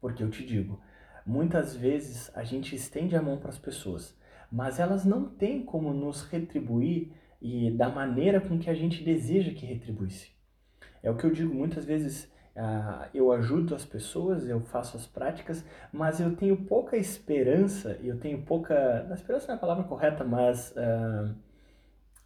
Porque 0.00 0.22
eu 0.22 0.30
te 0.30 0.46
digo, 0.46 0.80
muitas 1.26 1.74
vezes 1.74 2.30
a 2.36 2.44
gente 2.44 2.76
estende 2.76 3.16
a 3.16 3.22
mão 3.22 3.38
para 3.38 3.50
as 3.50 3.58
pessoas, 3.58 4.16
mas 4.50 4.78
elas 4.78 5.04
não 5.04 5.28
têm 5.28 5.64
como 5.64 5.92
nos 5.92 6.22
retribuir 6.22 7.12
e 7.42 7.70
da 7.72 7.88
maneira 7.88 8.40
com 8.40 8.58
que 8.58 8.70
a 8.70 8.74
gente 8.74 9.02
deseja 9.02 9.52
que 9.52 9.66
retribuísse. 9.66 10.35
É 11.06 11.10
o 11.10 11.14
que 11.14 11.24
eu 11.24 11.30
digo 11.30 11.54
muitas 11.54 11.84
vezes. 11.84 12.24
Uh, 12.56 13.06
eu 13.14 13.30
ajudo 13.30 13.74
as 13.74 13.84
pessoas, 13.84 14.48
eu 14.48 14.60
faço 14.60 14.96
as 14.96 15.06
práticas, 15.06 15.64
mas 15.92 16.18
eu 16.18 16.34
tenho 16.34 16.56
pouca 16.56 16.96
esperança, 16.96 17.96
eu 18.02 18.18
tenho 18.18 18.42
pouca. 18.42 19.06
Esperança 19.14 19.46
não 19.46 19.54
é 19.54 19.56
a 19.56 19.60
palavra 19.60 19.84
correta, 19.84 20.24
mas 20.24 20.72
uh, 20.72 21.32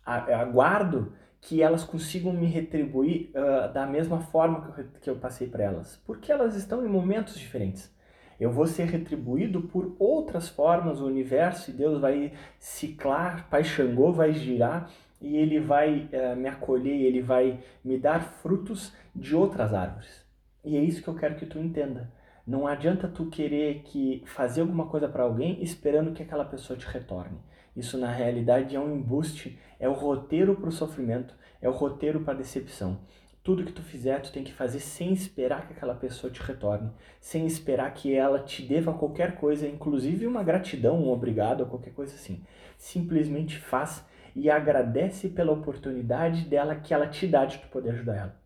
aguardo 0.07 1.13
que 1.43 1.63
elas 1.63 1.85
consigam 1.85 2.33
me 2.33 2.47
retribuir 2.47 3.31
uh, 3.35 3.71
da 3.71 3.87
mesma 3.87 4.21
forma 4.21 4.73
que 4.73 4.81
eu, 4.81 4.87
que 5.03 5.11
eu 5.11 5.17
passei 5.17 5.47
para 5.47 5.65
elas, 5.65 6.01
porque 6.07 6.33
elas 6.33 6.57
estão 6.57 6.83
em 6.83 6.89
momentos 6.89 7.39
diferentes. 7.39 7.95
Eu 8.39 8.51
vou 8.51 8.67
ser 8.67 8.85
retribuído 8.85 9.63
por 9.63 9.95
outras 9.99 10.49
formas, 10.49 11.01
o 11.01 11.07
universo 11.07 11.71
e 11.71 11.75
Deus 11.75 12.01
vai 12.01 12.33
ciclar, 12.59 13.47
Pai 13.51 13.63
Xangô 13.63 14.11
vai 14.11 14.33
girar 14.33 14.89
e 15.21 15.37
ele 15.37 15.61
vai 15.61 16.09
uh, 16.13 16.37
me 16.37 16.49
acolher, 16.49 17.03
ele 17.03 17.21
vai 17.21 17.61
me 17.85 17.99
dar 17.99 18.21
frutos 18.21 18.93
de 19.15 19.37
outras 19.37 19.75
árvores. 19.75 20.25
E 20.65 20.77
é 20.77 20.81
isso 20.81 21.03
que 21.03 21.09
eu 21.09 21.15
quero 21.15 21.37
que 21.37 21.47
tu 21.47 21.59
entenda. 21.59 22.13
Não 22.47 22.67
adianta 22.67 23.07
tu 23.07 23.27
querer 23.27 23.83
que 23.85 24.23
fazer 24.27 24.63
alguma 24.63 24.87
coisa 24.87 25.09
para 25.09 25.23
alguém 25.23 25.63
esperando 25.63 26.13
que 26.13 26.23
aquela 26.23 26.45
pessoa 26.45 26.79
te 26.79 26.87
retorne. 26.87 27.39
Isso 27.77 27.97
na 27.97 28.11
realidade 28.11 28.75
é 28.75 28.81
um 28.81 28.97
embuste, 28.97 29.59
é 29.79 29.89
o 29.89 29.93
roteiro 29.93 30.57
para 30.57 30.69
o 30.69 30.73
sofrimento, 30.73 31.35
é 31.63 31.69
o 31.69 31.73
roteiro 31.73 32.21
para 32.21 32.35
a 32.35 32.37
decepção. 32.37 32.99
Tudo 33.43 33.65
que 33.65 33.73
tu 33.73 33.83
fizer, 33.83 34.21
tu 34.21 34.33
tem 34.33 34.45
que 34.45 34.53
fazer 34.53 34.81
sem 34.81 35.13
esperar 35.13 35.67
que 35.67 35.73
aquela 35.73 35.95
pessoa 35.95 36.31
te 36.31 36.43
retorne, 36.43 36.91
sem 37.21 37.47
esperar 37.47 37.95
que 37.95 38.15
ela 38.15 38.41
te 38.41 38.63
deva 38.63 38.93
qualquer 38.93 39.37
coisa, 39.37 39.67
inclusive 39.67 40.27
uma 40.27 40.43
gratidão, 40.43 40.99
um 40.99 41.11
obrigado 41.11 41.65
qualquer 41.67 41.95
coisa 41.95 42.15
assim. 42.15 42.43
Simplesmente 42.77 43.59
faz 43.59 44.05
e 44.35 44.51
agradece 44.51 45.29
pela 45.29 45.53
oportunidade 45.53 46.45
dela 46.45 46.75
que 46.75 46.95
ela 46.95 47.07
te 47.07 47.27
dá 47.27 47.45
de 47.45 47.59
tu 47.59 47.69
poder 47.69 47.91
ajudar 47.91 48.17
ela. 48.17 48.41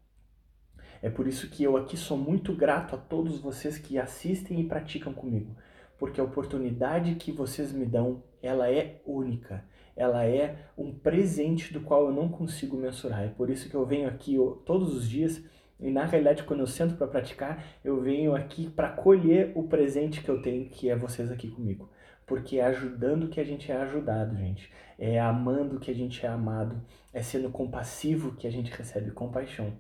É 1.03 1.11
por 1.11 1.27
isso 1.27 1.51
que 1.51 1.63
eu 1.63 1.77
aqui 1.77 1.97
sou 1.97 2.17
muito 2.17 2.55
grato 2.55 2.95
a 2.95 2.99
todos 2.99 3.39
vocês 3.39 3.77
que 3.77 3.99
assistem 3.99 4.61
e 4.61 4.65
praticam 4.65 5.13
comigo, 5.13 5.55
porque 5.99 6.21
a 6.21 6.25
oportunidade 6.25 7.15
que 7.17 7.31
vocês 7.31 7.73
me 7.73 7.85
dão, 7.85 8.23
ela 8.43 8.71
é 8.71 9.01
única. 9.07 9.65
Ela 9.97 10.25
é 10.25 10.57
um 10.77 10.93
presente 10.93 11.73
do 11.73 11.81
qual 11.81 12.07
eu 12.07 12.13
não 12.13 12.29
consigo 12.29 12.77
mensurar. 12.77 13.25
É 13.25 13.29
por 13.29 13.49
isso 13.49 13.69
que 13.69 13.77
eu 13.77 13.87
venho 13.87 14.09
aqui 14.09 14.37
todos 14.65 14.97
os 14.97 15.09
dias 15.09 15.43
e 15.79 15.91
na 15.91 16.05
realidade 16.05 16.43
quando 16.45 16.61
eu 16.61 16.67
sento 16.67 16.97
para 16.97 17.07
praticar, 17.07 17.63
eu 17.85 18.01
venho 18.01 18.35
aqui 18.35 18.69
para 18.71 18.89
colher 18.89 19.53
o 19.55 19.65
presente 19.65 20.23
que 20.23 20.29
eu 20.29 20.41
tenho, 20.41 20.69
que 20.69 20.89
é 20.89 20.97
vocês 20.97 21.31
aqui 21.31 21.49
comigo 21.49 21.89
porque 22.27 22.59
é 22.59 22.65
ajudando 22.65 23.29
que 23.29 23.41
a 23.41 23.45
gente 23.45 23.71
é 23.71 23.77
ajudado, 23.77 24.37
gente. 24.37 24.73
É 24.99 25.21
amando 25.21 25.79
que 25.79 25.91
a 25.91 25.95
gente 25.95 26.25
é 26.25 26.29
amado, 26.29 26.81
é 27.13 27.23
sendo 27.23 27.51
compassivo 27.51 28.35
que 28.37 28.47
a 28.47 28.51
gente 28.51 28.73
recebe 28.73 29.11
compaixão. 29.11 29.73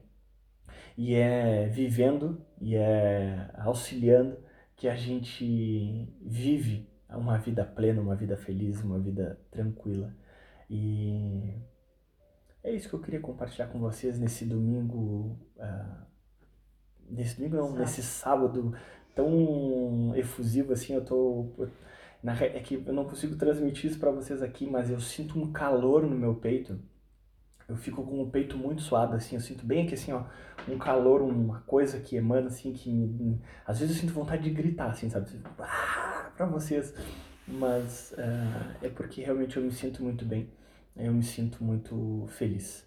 E 0.96 1.14
é 1.14 1.66
vivendo 1.66 2.40
e 2.60 2.76
é 2.76 3.50
auxiliando 3.56 4.38
que 4.76 4.88
a 4.88 4.94
gente 4.94 6.08
vive 6.20 6.88
uma 7.08 7.38
vida 7.38 7.64
plena, 7.64 8.00
uma 8.00 8.16
vida 8.16 8.36
feliz, 8.36 8.82
uma 8.82 8.98
vida 8.98 9.40
tranquila. 9.50 10.14
E 10.68 11.54
é 12.62 12.72
isso 12.72 12.88
que 12.88 12.94
eu 12.94 13.00
queria 13.00 13.20
compartilhar 13.20 13.68
com 13.68 13.78
vocês 13.78 14.18
nesse 14.18 14.44
domingo. 14.44 15.38
Uh, 15.56 16.04
nesse 17.10 17.36
domingo 17.36 17.56
não, 17.56 17.66
sábado. 17.68 17.80
nesse 17.80 18.02
sábado 18.02 18.74
tão 19.14 20.14
efusivo 20.16 20.72
assim, 20.72 20.94
eu 20.94 21.04
tô 21.04 21.52
na, 22.24 22.32
é 22.42 22.58
que 22.60 22.82
eu 22.86 22.92
não 22.94 23.04
consigo 23.04 23.36
transmitir 23.36 23.90
isso 23.90 24.00
para 24.00 24.10
vocês 24.10 24.40
aqui, 24.40 24.66
mas 24.66 24.88
eu 24.88 24.98
sinto 24.98 25.38
um 25.38 25.52
calor 25.52 26.04
no 26.04 26.16
meu 26.16 26.34
peito. 26.34 26.80
Eu 27.68 27.76
fico 27.76 28.02
com 28.02 28.22
o 28.22 28.30
peito 28.30 28.56
muito 28.56 28.80
suado, 28.80 29.14
assim, 29.14 29.36
eu 29.36 29.42
sinto 29.42 29.66
bem 29.66 29.86
que 29.86 29.94
assim, 29.94 30.10
ó, 30.10 30.24
um 30.66 30.78
calor, 30.78 31.20
uma 31.20 31.60
coisa 31.66 32.00
que 32.00 32.16
emana, 32.16 32.46
assim, 32.46 32.72
que 32.72 32.90
me, 32.90 33.42
às 33.66 33.78
vezes 33.78 33.96
eu 33.96 34.00
sinto 34.00 34.14
vontade 34.14 34.42
de 34.42 34.50
gritar, 34.50 34.90
assim, 34.90 35.10
sabe? 35.10 35.28
Ah, 35.58 36.30
para 36.34 36.46
vocês. 36.46 36.94
Mas 37.46 38.12
uh, 38.12 38.76
é 38.82 38.88
porque 38.88 39.20
realmente 39.20 39.58
eu 39.58 39.62
me 39.62 39.70
sinto 39.70 40.02
muito 40.02 40.24
bem, 40.24 40.48
eu 40.96 41.12
me 41.12 41.22
sinto 41.22 41.62
muito 41.62 42.24
feliz. 42.28 42.86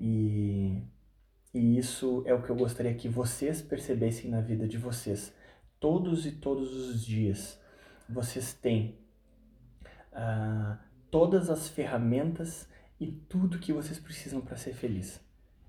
E, 0.00 0.82
e 1.52 1.76
isso 1.76 2.22
é 2.24 2.32
o 2.32 2.42
que 2.42 2.48
eu 2.48 2.56
gostaria 2.56 2.94
que 2.94 3.08
vocês 3.08 3.60
percebessem 3.60 4.30
na 4.30 4.40
vida 4.40 4.66
de 4.66 4.78
vocês, 4.78 5.34
todos 5.78 6.24
e 6.24 6.32
todos 6.32 6.74
os 6.74 7.04
dias 7.04 7.60
vocês 8.08 8.54
têm 8.54 8.98
uh, 10.12 10.76
todas 11.10 11.50
as 11.50 11.68
ferramentas 11.68 12.68
e 13.00 13.06
tudo 13.06 13.58
que 13.58 13.72
vocês 13.72 13.98
precisam 13.98 14.40
para 14.40 14.56
ser 14.56 14.72
feliz. 14.72 15.20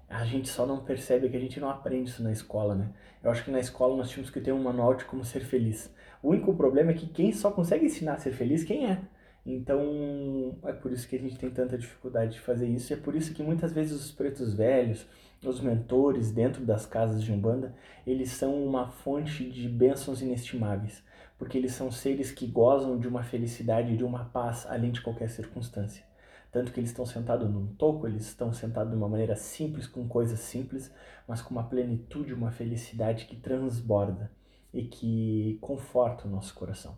A 0.09 0.25
gente 0.25 0.49
só 0.49 0.65
não 0.65 0.83
percebe 0.83 1.29
que 1.29 1.37
a 1.37 1.39
gente 1.39 1.59
não 1.59 1.69
aprende 1.69 2.09
isso 2.09 2.23
na 2.23 2.31
escola, 2.31 2.73
né? 2.73 2.91
Eu 3.23 3.29
acho 3.29 3.43
que 3.43 3.51
na 3.51 3.59
escola 3.59 3.95
nós 3.95 4.09
tínhamos 4.09 4.31
que 4.31 4.41
ter 4.41 4.51
um 4.51 4.63
manual 4.63 4.95
de 4.95 5.05
como 5.05 5.23
ser 5.23 5.41
feliz. 5.41 5.93
O 6.23 6.29
único 6.29 6.55
problema 6.55 6.91
é 6.91 6.95
que 6.95 7.05
quem 7.05 7.31
só 7.31 7.51
consegue 7.51 7.85
ensinar 7.85 8.13
a 8.13 8.17
ser 8.17 8.31
feliz, 8.31 8.63
quem 8.63 8.89
é? 8.89 9.01
Então, 9.45 10.57
é 10.63 10.73
por 10.73 10.91
isso 10.91 11.07
que 11.07 11.15
a 11.15 11.19
gente 11.19 11.37
tem 11.37 11.49
tanta 11.51 11.77
dificuldade 11.77 12.33
de 12.33 12.39
fazer 12.39 12.67
isso. 12.67 12.91
E 12.91 12.95
é 12.95 12.97
por 12.97 13.15
isso 13.15 13.33
que 13.33 13.43
muitas 13.43 13.71
vezes 13.71 13.93
os 13.93 14.11
pretos 14.11 14.53
velhos, 14.53 15.05
os 15.43 15.61
mentores 15.61 16.31
dentro 16.31 16.65
das 16.65 16.85
casas 16.85 17.23
de 17.23 17.31
Umbanda, 17.31 17.75
eles 18.05 18.31
são 18.31 18.63
uma 18.65 18.87
fonte 18.89 19.47
de 19.47 19.69
bênçãos 19.69 20.21
inestimáveis 20.21 21.03
porque 21.39 21.57
eles 21.57 21.71
são 21.71 21.89
seres 21.89 22.31
que 22.31 22.45
gozam 22.45 22.99
de 22.99 23.07
uma 23.07 23.23
felicidade 23.23 23.93
e 23.93 23.97
de 23.97 24.03
uma 24.03 24.25
paz 24.25 24.67
além 24.67 24.91
de 24.91 24.99
qualquer 24.99 25.29
circunstância. 25.29 26.03
Tanto 26.51 26.73
que 26.73 26.79
eles 26.81 26.89
estão 26.89 27.05
sentados 27.05 27.49
num 27.49 27.67
toco, 27.75 28.05
eles 28.05 28.27
estão 28.27 28.51
sentados 28.51 28.91
de 28.91 28.97
uma 28.97 29.07
maneira 29.07 29.37
simples, 29.37 29.87
com 29.87 30.05
coisas 30.05 30.39
simples, 30.41 30.93
mas 31.25 31.41
com 31.41 31.51
uma 31.51 31.63
plenitude, 31.63 32.33
uma 32.33 32.51
felicidade 32.51 33.25
que 33.25 33.37
transborda 33.37 34.29
e 34.73 34.83
que 34.83 35.57
conforta 35.61 36.27
o 36.27 36.29
nosso 36.29 36.53
coração. 36.53 36.97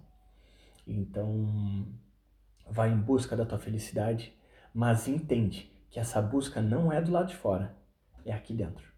Então, 0.88 1.86
vai 2.68 2.92
em 2.92 2.98
busca 2.98 3.36
da 3.36 3.46
tua 3.46 3.60
felicidade, 3.60 4.34
mas 4.74 5.08
entende 5.08 5.72
que 5.92 6.00
essa 6.00 6.20
busca 6.20 6.62
não 6.62 6.92
é 6.92 7.00
do 7.00 7.12
lado 7.12 7.28
de 7.28 7.36
fora, 7.36 7.76
é 8.26 8.34
aqui 8.34 8.56
dentro. 8.56 8.90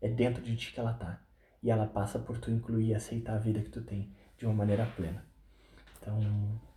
É 0.00 0.08
dentro 0.08 0.42
de 0.42 0.56
ti 0.56 0.72
que 0.72 0.80
ela 0.80 0.92
tá. 0.92 1.22
E 1.62 1.70
ela 1.70 1.86
passa 1.86 2.18
por 2.18 2.38
tu 2.38 2.50
incluir 2.50 2.88
e 2.88 2.94
aceitar 2.94 3.34
a 3.34 3.38
vida 3.38 3.60
que 3.60 3.70
tu 3.70 3.82
tem 3.82 4.12
de 4.38 4.46
uma 4.46 4.54
maneira 4.54 4.86
plena. 4.96 5.24
Então, 6.00 6.18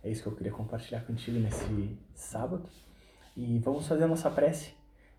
é 0.02 0.10
isso 0.10 0.22
que 0.22 0.28
eu 0.28 0.36
queria 0.36 0.52
compartilhar 0.52 1.00
contigo 1.00 1.38
nesse 1.38 1.96
sábado. 2.14 2.68
E 3.36 3.58
vamos 3.60 3.86
fazer 3.86 4.04
a 4.04 4.08
nossa 4.08 4.30
prece, 4.30 4.74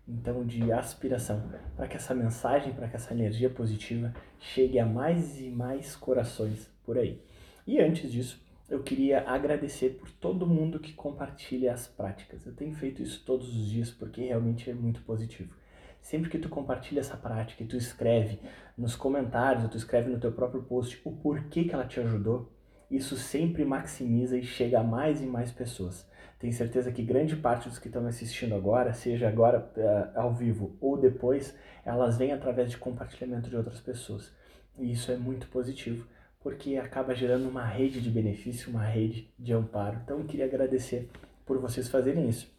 então, 0.06 0.44
de 0.44 0.70
aspiração, 0.70 1.50
para 1.74 1.88
que 1.88 1.96
essa 1.96 2.14
mensagem, 2.14 2.72
para 2.72 2.86
que 2.86 2.94
essa 2.94 3.12
energia 3.12 3.50
positiva 3.50 4.14
chegue 4.38 4.78
a 4.78 4.86
mais 4.86 5.40
e 5.40 5.50
mais 5.50 5.96
corações 5.96 6.70
por 6.84 6.98
aí. 6.98 7.20
E 7.66 7.80
antes 7.80 8.12
disso, 8.12 8.44
eu 8.68 8.82
queria 8.82 9.28
agradecer 9.28 9.90
por 9.98 10.10
todo 10.10 10.46
mundo 10.46 10.78
que 10.78 10.92
compartilha 10.92 11.72
as 11.72 11.86
práticas. 11.86 12.46
Eu 12.46 12.54
tenho 12.54 12.74
feito 12.74 13.02
isso 13.02 13.22
todos 13.24 13.48
os 13.48 13.70
dias 13.70 13.90
porque 13.90 14.22
realmente 14.22 14.70
é 14.70 14.74
muito 14.74 15.02
positivo. 15.02 15.54
Sempre 16.00 16.30
que 16.30 16.38
tu 16.38 16.48
compartilha 16.48 17.00
essa 17.00 17.16
prática 17.16 17.62
e 17.62 17.66
tu 17.66 17.76
escreve 17.76 18.38
nos 18.76 18.96
comentários, 18.96 19.64
ou 19.64 19.70
tu 19.70 19.76
escreve 19.76 20.10
no 20.10 20.18
teu 20.18 20.32
próprio 20.32 20.62
post 20.62 21.00
o 21.04 21.12
porquê 21.12 21.64
que 21.64 21.74
ela 21.74 21.86
te 21.86 22.00
ajudou, 22.00 22.52
isso 22.90 23.16
sempre 23.16 23.64
maximiza 23.64 24.36
e 24.36 24.42
chega 24.44 24.80
a 24.80 24.84
mais 24.84 25.20
e 25.20 25.26
mais 25.26 25.50
pessoas. 25.50 26.08
Tenho 26.38 26.52
certeza 26.52 26.92
que 26.92 27.02
grande 27.02 27.36
parte 27.36 27.68
dos 27.68 27.78
que 27.78 27.88
estão 27.88 28.06
assistindo 28.06 28.54
agora, 28.54 28.92
seja 28.92 29.28
agora 29.28 29.70
uh, 29.76 30.18
ao 30.18 30.34
vivo 30.34 30.76
ou 30.80 30.98
depois, 30.98 31.56
elas 31.84 32.18
vêm 32.18 32.32
através 32.32 32.70
de 32.70 32.76
compartilhamento 32.76 33.48
de 33.48 33.56
outras 33.56 33.80
pessoas. 33.80 34.32
E 34.78 34.92
isso 34.92 35.10
é 35.10 35.16
muito 35.16 35.46
positivo, 35.48 36.06
porque 36.40 36.76
acaba 36.76 37.14
gerando 37.14 37.48
uma 37.48 37.64
rede 37.64 38.00
de 38.00 38.10
benefício, 38.10 38.70
uma 38.70 38.84
rede 38.84 39.32
de 39.38 39.52
amparo. 39.52 40.00
Então 40.04 40.18
eu 40.18 40.24
queria 40.24 40.44
agradecer 40.44 41.08
por 41.46 41.58
vocês 41.58 41.88
fazerem 41.88 42.28
isso. 42.28 42.52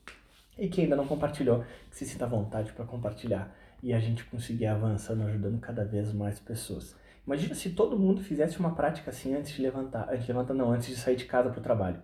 E 0.57 0.69
quem 0.69 0.85
ainda 0.85 0.95
não 0.95 1.05
compartilhou, 1.05 1.63
que 1.89 1.97
se 1.97 2.05
sinta 2.05 2.25
à 2.25 2.27
vontade 2.27 2.71
para 2.71 2.85
compartilhar 2.85 3.53
e 3.81 3.93
a 3.93 3.99
gente 3.99 4.23
conseguir 4.25 4.67
avançando, 4.67 5.23
ajudando 5.23 5.59
cada 5.59 5.83
vez 5.83 6.11
mais 6.13 6.39
pessoas. 6.39 6.95
Imagina 7.25 7.55
se 7.55 7.71
todo 7.71 7.97
mundo 7.97 8.21
fizesse 8.21 8.59
uma 8.59 8.75
prática 8.75 9.09
assim 9.09 9.33
antes 9.35 9.51
de 9.53 9.61
levantar, 9.61 10.09
antes 10.09 10.25
de 10.25 10.31
levantar 10.31 10.53
não, 10.53 10.71
antes 10.71 10.87
de 10.87 10.95
sair 10.95 11.15
de 11.15 11.25
casa 11.25 11.49
para 11.49 11.59
o 11.59 11.63
trabalho. 11.63 12.01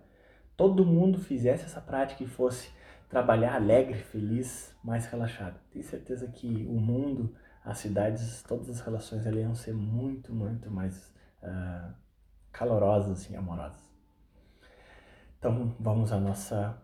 Todo 0.56 0.84
mundo 0.84 1.18
fizesse 1.18 1.64
essa 1.64 1.80
prática 1.80 2.22
e 2.24 2.26
fosse 2.26 2.70
trabalhar 3.08 3.54
alegre, 3.54 3.98
feliz, 3.98 4.74
mais 4.82 5.06
relaxado. 5.06 5.58
Tenho 5.70 5.84
certeza 5.84 6.26
que 6.28 6.66
o 6.68 6.80
mundo, 6.80 7.34
as 7.64 7.78
cidades, 7.78 8.42
todas 8.42 8.68
as 8.68 8.80
relações 8.80 9.26
ali 9.26 9.40
iam 9.40 9.54
ser 9.54 9.74
muito, 9.74 10.34
muito 10.34 10.70
mais 10.70 11.12
uh, 11.42 11.92
calorosas 12.50 13.28
e 13.30 13.36
amorosas. 13.36 13.82
Então 15.38 15.74
vamos 15.78 16.12
à 16.12 16.18
nossa 16.18 16.80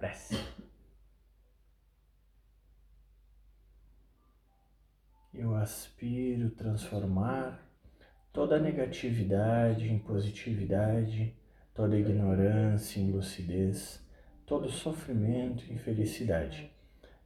Prece. 0.00 0.34
Eu 5.32 5.54
aspiro 5.54 6.50
transformar 6.50 7.64
toda 8.32 8.58
negatividade 8.58 9.88
em 9.88 9.96
positividade, 9.96 11.36
toda 11.72 11.96
ignorância 11.96 12.98
em 12.98 13.12
lucidez, 13.12 14.04
todo 14.44 14.68
sofrimento 14.68 15.72
em 15.72 15.78
felicidade. 15.78 16.72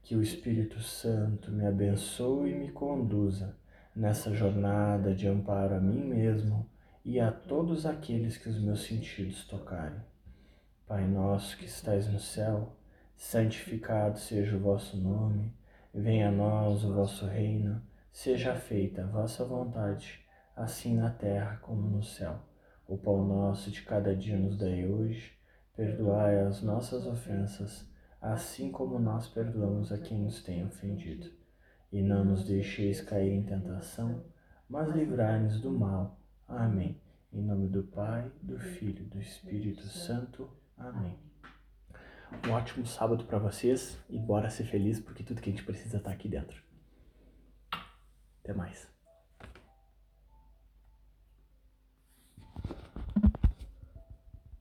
Que 0.02 0.14
o 0.14 0.22
Espírito 0.22 0.80
Santo 0.80 1.50
me 1.50 1.66
abençoe 1.66 2.50
e 2.50 2.54
me 2.54 2.70
conduza 2.70 3.56
nessa 3.96 4.34
jornada 4.34 5.14
de 5.14 5.26
amparo 5.26 5.74
a 5.74 5.80
mim 5.80 6.04
mesmo 6.04 6.68
e 7.02 7.18
a 7.18 7.32
todos 7.32 7.86
aqueles 7.86 8.36
que 8.36 8.50
os 8.50 8.60
meus 8.60 8.82
sentidos 8.82 9.46
tocarem. 9.46 10.02
Pai 10.86 11.08
nosso 11.08 11.56
que 11.56 11.64
estais 11.64 12.06
no 12.06 12.20
céu, 12.20 12.76
santificado 13.16 14.18
seja 14.18 14.56
o 14.56 14.60
vosso 14.60 14.98
nome, 14.98 15.54
venha 15.94 16.28
a 16.28 16.32
nós 16.32 16.84
o 16.84 16.92
vosso 16.92 17.24
reino, 17.24 17.80
seja 18.14 18.54
feita 18.54 19.02
a 19.02 19.06
vossa 19.06 19.44
vontade, 19.44 20.20
assim 20.54 20.94
na 20.94 21.10
terra 21.10 21.56
como 21.56 21.90
no 21.90 22.02
céu. 22.02 22.38
O 22.86 22.96
pão 22.96 23.26
nosso 23.26 23.72
de 23.72 23.82
cada 23.82 24.14
dia 24.14 24.38
nos 24.38 24.56
dai 24.56 24.86
hoje, 24.86 25.36
perdoai 25.76 26.38
as 26.38 26.62
nossas 26.62 27.06
ofensas, 27.06 27.84
assim 28.22 28.70
como 28.70 29.00
nós 29.00 29.26
perdoamos 29.26 29.90
a 29.90 29.98
quem 29.98 30.22
nos 30.22 30.44
tem 30.44 30.64
ofendido. 30.64 31.28
E 31.92 32.00
não 32.00 32.24
nos 32.24 32.44
deixeis 32.44 33.00
cair 33.00 33.32
em 33.32 33.42
tentação, 33.42 34.24
mas 34.68 34.94
livrai-nos 34.94 35.60
do 35.60 35.72
mal. 35.72 36.16
Amém. 36.46 37.00
Em 37.32 37.42
nome 37.42 37.66
do 37.66 37.82
Pai, 37.82 38.30
do 38.40 38.60
Filho 38.60 39.02
e 39.02 39.08
do 39.08 39.20
Espírito 39.20 39.88
Santo. 39.88 40.48
Amém. 40.78 41.18
Um 42.46 42.52
ótimo 42.52 42.86
sábado 42.86 43.24
para 43.24 43.38
vocês 43.38 43.98
e 44.08 44.18
bora 44.20 44.50
ser 44.50 44.64
feliz 44.64 45.00
porque 45.00 45.24
tudo 45.24 45.40
que 45.40 45.50
a 45.50 45.52
gente 45.52 45.64
precisa 45.64 45.96
está 45.96 46.12
aqui 46.12 46.28
dentro. 46.28 46.63
Até 48.44 48.52
mais. 48.52 48.93